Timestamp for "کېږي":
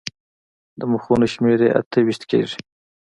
2.31-2.57